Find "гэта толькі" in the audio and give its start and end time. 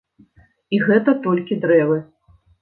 0.87-1.59